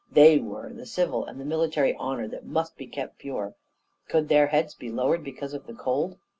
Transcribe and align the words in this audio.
they 0.11 0.39
were 0.39 0.73
the 0.73 0.87
civil 0.87 1.25
and 1.25 1.39
the 1.39 1.45
military 1.45 1.95
honour 1.97 2.27
that 2.27 2.43
must 2.43 2.75
be 2.75 2.87
kept 2.87 3.19
pure; 3.19 3.53
could 4.07 4.29
their 4.29 4.47
heads 4.47 4.73
be 4.73 4.89
lowered 4.89 5.23
because 5.23 5.53
of 5.53 5.67
the 5.67 5.75
cold? 5.75 6.17